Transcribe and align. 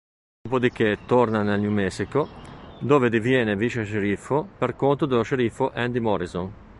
Dopodiché 0.41 0.97
torna 1.05 1.43
nel 1.43 1.59
New 1.61 1.69
Mexico, 1.69 2.27
dove 2.79 3.11
diviene 3.11 3.55
vice-sceriffo 3.55 4.49
per 4.57 4.75
conto 4.75 5.05
dello 5.05 5.21
sceriffo 5.21 5.71
Andy 5.71 5.99
Morrison. 5.99 6.51